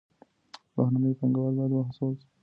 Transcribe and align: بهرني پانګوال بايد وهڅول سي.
بهرني 0.73 1.11
پانګوال 1.19 1.53
بايد 1.57 1.71
وهڅول 1.75 2.13
سي. 2.19 2.27